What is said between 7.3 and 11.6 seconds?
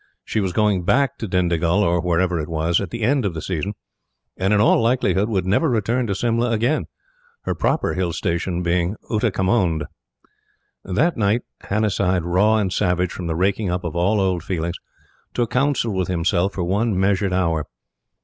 her proper Hill station being Ootacamund. That night,